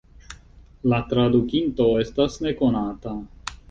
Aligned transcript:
La 0.93 0.99
tradukinto 1.13 1.89
estas 2.07 2.43
nekonata. 2.49 3.19